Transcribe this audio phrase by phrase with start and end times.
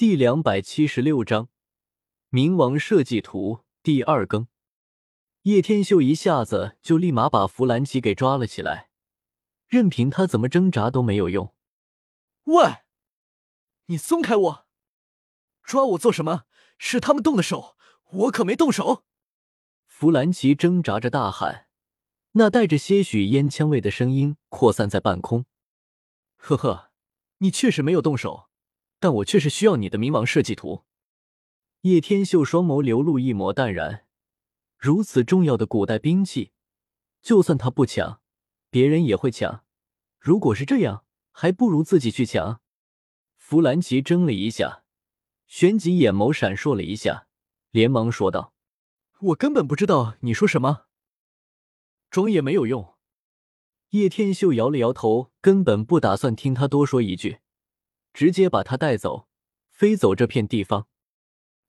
[0.00, 1.50] 第两百七十六章
[2.30, 4.48] 冥王设计图第二更。
[5.42, 8.88] 叶天秀一下子就立马把弗兰奇给抓了起来，
[9.68, 11.54] 任凭他怎么挣扎都没有用。
[12.44, 12.76] 喂，
[13.88, 14.66] 你松开我！
[15.62, 16.44] 抓我做什么？
[16.78, 17.76] 是他们动的手，
[18.10, 19.04] 我可没动手。
[19.84, 21.66] 弗兰奇挣扎着大喊，
[22.32, 25.44] 那带着些许烟枪味的声音扩散在半空。
[26.38, 26.90] 呵呵，
[27.40, 28.48] 你确实没有动手，
[29.00, 30.84] 但我确实需要你的冥王设计图。
[31.80, 34.06] 叶天秀双眸流露一抹淡然，
[34.76, 36.52] 如此重要的古代兵器，
[37.20, 38.20] 就算他不抢，
[38.70, 39.64] 别人也会抢。
[40.18, 42.60] 如果是这样，还不如自己去抢。
[43.36, 44.84] 弗兰奇怔了一下。
[45.46, 47.26] 旋即眼眸闪烁了一下，
[47.70, 48.54] 连忙说道
[49.20, 50.84] ：“我根本不知道你说什么，
[52.08, 52.94] 装也没有用。”
[53.90, 57.40] 叶天秀摇了摇头，根本不打算听他多说一句，
[58.12, 59.28] 直接把他带走，
[59.70, 60.88] 飞走这片地方。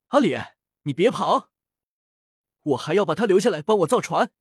[0.08, 0.36] 阿里，
[0.84, 1.50] 你别跑，
[2.62, 4.32] 我还要把他留下来帮我造船。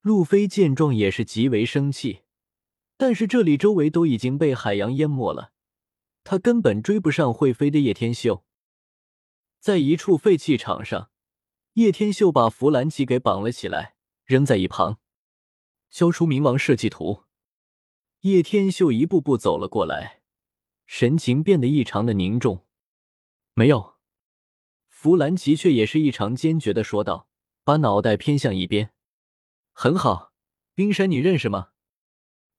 [0.00, 2.22] 路飞见状也是极为生气，
[2.96, 5.52] 但是这里周围都已经被海洋淹没了。
[6.24, 8.44] 他根本追不上会飞的叶天秀，
[9.60, 11.10] 在一处废弃场上，
[11.74, 14.98] 叶天秀把弗兰奇给绑了起来，扔在一旁，
[15.90, 17.24] 交出冥王设计图。
[18.20, 20.21] 叶天秀一步步走了过来，
[20.94, 22.66] 神情变得异常的凝重。
[23.54, 23.94] 没有，
[24.90, 27.28] 弗兰奇却也是异常坚决的说道，
[27.64, 28.92] 把脑袋偏向一边。
[29.72, 30.34] 很好，
[30.74, 31.70] 冰山你认识吗？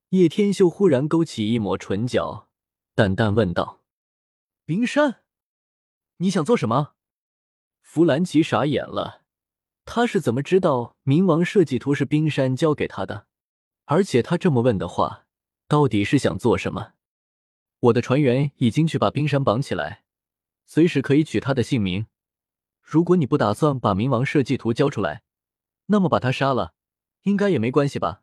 [0.09, 2.49] 叶天秀忽然勾起一抹唇角。
[2.95, 3.83] 淡淡问道
[4.65, 5.21] ：“冰山，
[6.17, 6.95] 你想做什么？”
[7.83, 9.25] 弗兰奇傻眼了，
[9.85, 13.27] 他是怎么知道冥王设计图是冰山交给他的？
[13.85, 15.27] 而且他这么问的话，
[15.67, 16.93] 到底是想做什么？
[17.83, 20.03] 我的船员已经去把冰山绑起来，
[20.65, 22.07] 随时可以取他的姓名。
[22.81, 25.23] 如果你不打算把冥王设计图交出来，
[25.87, 26.73] 那么把他杀了，
[27.23, 28.21] 应该也没关系吧？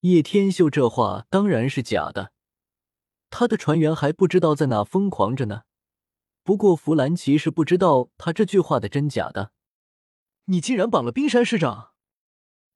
[0.00, 2.32] 叶天秀这话当然是假的。
[3.28, 5.64] 他的船员还不知道在哪疯狂着呢。
[6.42, 9.52] 不过弗兰奇是不知道他这句话的真假的。
[10.46, 11.90] 你竟然绑了冰山市长！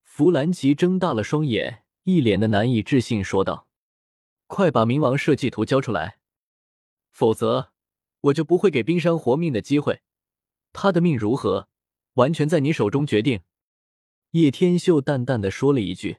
[0.03, 3.67] 弗兰奇睁大了双眼，一脸的难以置信，说道
[4.49, 6.17] ：“快把冥王设计图交出来，
[7.11, 7.71] 否则
[8.21, 10.01] 我就不会给冰山活命的机会。
[10.73, 11.69] 他的命如何，
[12.15, 13.41] 完全在你手中决定。”
[14.31, 16.17] 叶天秀淡淡的说了一句：“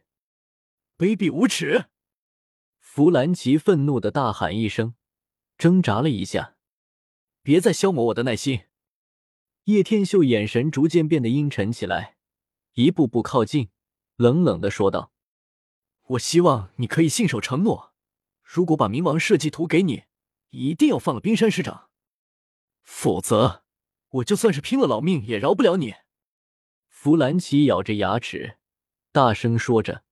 [0.97, 1.87] 卑鄙无耻！”
[2.79, 4.95] 弗兰奇愤怒的大喊一声，
[5.59, 6.57] 挣扎了一下
[7.43, 8.63] ，“别再消磨我的耐心！”
[9.65, 12.17] 叶天秀眼神逐渐变得阴沉起来，
[12.75, 13.71] 一步步靠近，
[14.15, 15.13] 冷冷的说道
[16.15, 17.90] ：“我希望你可以信守承诺，
[18.53, 20.07] 如果把冥王设计图给你，
[20.49, 21.89] 一定要放了冰山师长，
[22.83, 23.63] 否则
[24.09, 25.95] 我就算是拼了老命也饶不了你。”
[26.91, 28.59] 弗兰奇咬着牙齿，
[29.13, 30.03] 大声说着。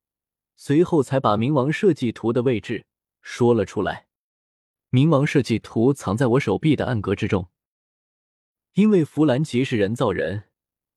[0.54, 2.87] 随后才把冥王设计图的位置
[3.21, 4.06] 说了出来。
[4.93, 7.49] 冥王设计图藏在我手臂的暗格之中。
[8.75, 10.44] 因为弗兰奇是人造人，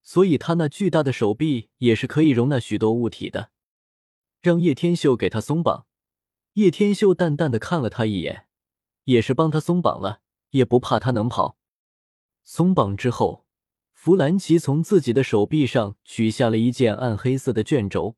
[0.03, 3.49] 所以他那巨大的手臂也是可以容纳许多物体的。
[4.41, 5.87] 让叶天秀给他松绑。
[6.53, 8.47] 叶天秀淡淡的看了他一眼，
[9.05, 10.19] 也是帮他松绑了，
[10.49, 11.57] 也不怕他能跑。
[12.43, 13.45] 松绑之后，
[13.93, 18.17] 弗兰奇从自己的手臂上取下了一件暗黑色的卷轴。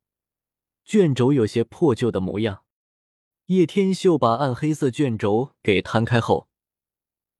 [0.83, 2.63] 卷轴有些破旧的模样，
[3.45, 6.47] 叶天秀把暗黑色卷轴给摊开后，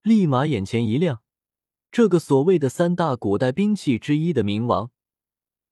[0.03, 1.21] 立马眼前一亮。
[1.91, 4.91] 这个所谓的三大古代兵器之一的冥王，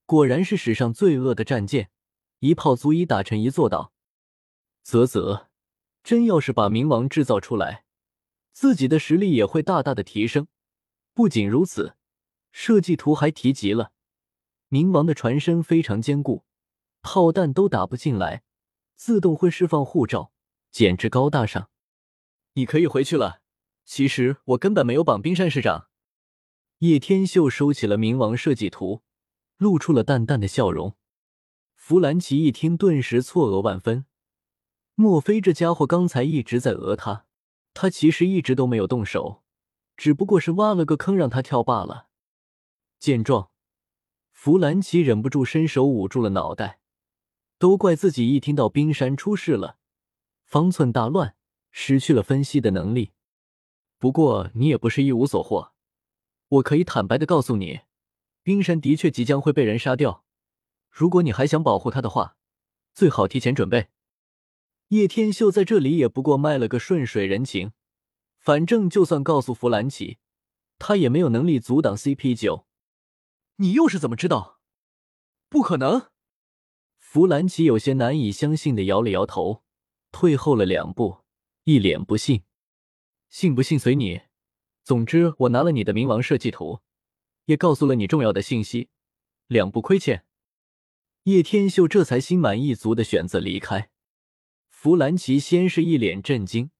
[0.04, 1.90] 果然是史上最恶的战舰，
[2.40, 3.91] 一炮足以打沉一座岛。
[4.82, 5.48] 啧啧，
[6.02, 7.84] 真要是把冥王制造出来，
[8.52, 10.48] 自己的实力也会大大的提升。
[11.14, 11.96] 不仅如此，
[12.50, 13.92] 设计图还提及了
[14.68, 16.44] 冥王的船身非常坚固。
[17.00, 18.42] 炮弹都打不进来，
[18.94, 20.32] 自动会释放护罩，
[20.70, 21.70] 简直高大上。
[22.54, 23.40] 你可以回去了。
[23.84, 25.88] 其实我根本没有绑冰山市长。
[26.78, 29.02] 叶天秀收起了冥王设计图，
[29.56, 30.96] 露出了淡淡的笑容。
[31.74, 34.06] 弗兰奇一听，顿时错愕万分。
[35.02, 37.26] 莫非这家伙刚才一直在讹他？
[37.74, 39.42] 他其实一直都没有动手，
[39.96, 42.06] 只不过是挖了个坑让他跳罢了。
[43.00, 43.50] 见状，
[44.30, 46.78] 弗兰奇忍不住伸手捂住了脑袋。
[47.58, 49.78] 都怪自己一听到冰山出事了，
[50.44, 51.34] 方寸大乱，
[51.72, 53.10] 失去了分析的能力。
[53.98, 55.72] 不过你也不是一无所获，
[56.46, 57.80] 我可以坦白的告诉你，
[58.44, 60.24] 冰山的确即将会被人杀掉。
[60.88, 62.36] 如果你还想保护他的话，
[62.94, 63.88] 最好提前准备。
[64.92, 67.72] 叶天秀在这里也不过卖了个顺水人情，
[68.36, 70.18] 反正就算告诉弗兰奇，
[70.78, 72.66] 他也没有能力阻挡 CP 九。
[73.56, 74.60] 你又是怎么知道？
[75.48, 76.10] 不可能！
[76.98, 79.62] 弗兰奇有些难以相信的摇了摇头，
[80.10, 81.20] 退后了两步，
[81.64, 82.42] 一脸不信。
[83.30, 84.20] 信不信随你，
[84.84, 86.80] 总之我拿了你的冥王设计图，
[87.46, 88.90] 也告诉了你重要的信息，
[89.46, 90.26] 两不亏欠。
[91.22, 93.88] 叶天秀这才心满意足的选择离开。
[94.82, 96.72] 弗兰奇先是一脸震惊，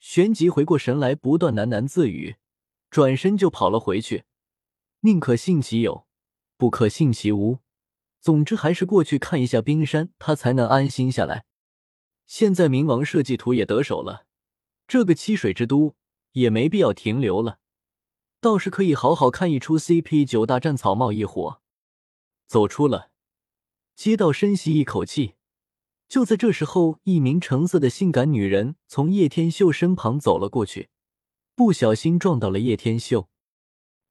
[0.00, 2.36] 旋即回过神来，不断喃喃自语，
[2.88, 4.24] 转身就跑了回去。
[5.00, 6.06] 宁可信其有，
[6.56, 7.58] 不可信其无。
[8.18, 11.44] 总之还是过去看一下冰山，他才能安心下来。
[12.26, 14.24] 现在冥王设计图也得手了，
[14.86, 15.94] 这个七水之都
[16.32, 17.58] 也没必要停留了，
[18.40, 21.60] 倒是可以好好看一出 CP 九大战草帽一伙。
[22.46, 23.10] 走出了
[23.94, 25.34] 街道，深吸一口气。
[26.08, 30.88] 就在这时候，一名橙色的性感女人从叶天秀身旁走了过去，
[31.54, 33.28] 不小心撞到了叶天秀。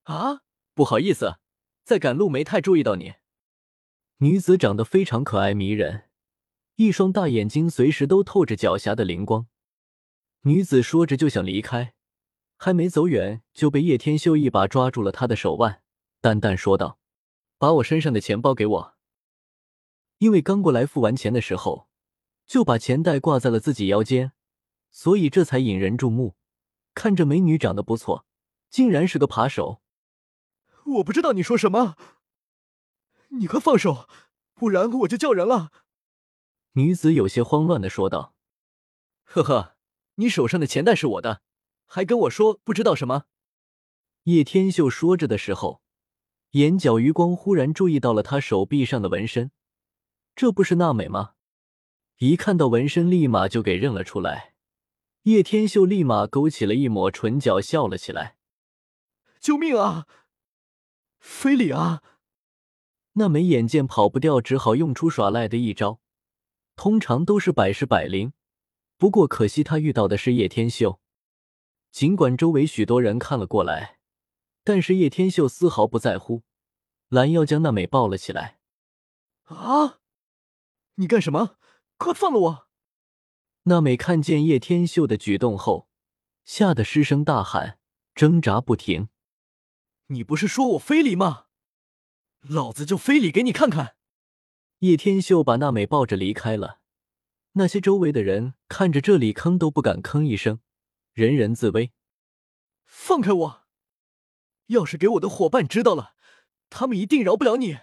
[0.04, 0.42] 啊，
[0.76, 1.38] 不好意思，
[1.84, 3.16] 在赶路没太注意到你。
[4.18, 6.06] 女子长得非常可爱迷人，
[6.76, 9.48] 一双大眼睛随时都透着狡黠的灵光。
[10.42, 11.96] 女子说着就想离开，
[12.58, 15.82] 还没走远就被叶天秀一把抓住了她的手腕，
[16.22, 17.00] 淡淡说道
[17.58, 18.94] ：“把我身上的钱包给我。”
[20.20, 21.87] 因为刚过来付完钱的时候，
[22.48, 24.32] 就把钱袋挂在了自己腰间，
[24.90, 26.36] 所以这才引人注目。
[26.96, 28.26] 看着美女长得不错，
[28.70, 29.82] 竟然是个扒手。
[30.86, 31.96] 我不知道你说什么。
[33.30, 34.08] 你快放手，
[34.56, 35.72] 不然我就叫人了。”
[36.74, 38.34] 女子有些慌乱的说道。
[39.26, 39.76] “呵呵，
[40.16, 41.42] 你手上的钱袋是我的，
[41.86, 43.26] 还跟我说不知道什么？”
[44.24, 45.82] 叶天秀说着的时候，
[46.52, 49.52] 眼角余光忽然注意到了他手臂上的纹身，
[50.36, 51.34] 这不是娜美吗？
[52.18, 54.56] 一看到纹身，立马就给认了出来。
[55.24, 58.38] 叶天秀立马勾起了一抹唇角，笑了起来
[59.40, 60.08] ：“救命啊，
[61.20, 62.02] 非礼啊！”
[63.14, 66.00] 那美眼见跑不掉，只好用出耍赖的一招，
[66.76, 68.34] 通常都是百试百灵。
[68.98, 71.00] 不过可惜他遇到的是叶天秀。
[71.92, 74.00] 尽管周围许多人看了过来，
[74.64, 76.44] 但是叶天秀丝毫不在乎，
[77.10, 78.60] 拦腰将那美抱了起来。
[79.44, 80.00] 啊！
[80.96, 81.58] 你干什么？
[81.98, 82.68] 快放了我！
[83.64, 85.90] 娜美看见叶天秀的举动后，
[86.46, 87.80] 吓得失声大喊，
[88.16, 89.10] 挣扎不停。
[90.08, 91.48] 你不是说我非礼吗？
[92.42, 93.98] 老子就非礼给你看看！
[94.80, 96.80] 叶天秀把娜美抱着离开了。
[97.54, 100.60] 那些周围的人看着这里，吭都不敢吭一声，
[101.14, 101.92] 人人自危。
[102.86, 103.64] 放开我！
[104.68, 106.14] 要是给我的伙伴知道了，
[106.70, 107.80] 他们一定饶不了你。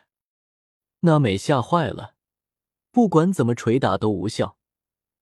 [1.01, 2.14] 娜美吓坏了，
[2.95, 4.57] 不管怎么捶打都无效。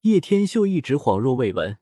[0.03, 1.79] 叶天秀一直恍若未闻，